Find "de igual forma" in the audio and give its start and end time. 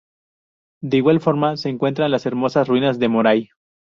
0.81-1.57